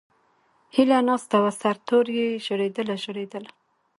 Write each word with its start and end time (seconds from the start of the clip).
ھیلہ 0.75 0.99
ناستہ 1.05 1.37
وہ 1.43 1.51
سر 1.61 1.75
توریی 1.87 2.27
ژڑیدلہ، 2.45 2.95
ژڑیدلہ 3.03 3.51